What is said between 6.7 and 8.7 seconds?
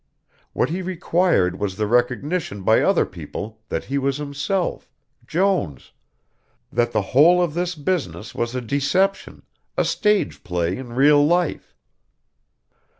that the whole of this business was a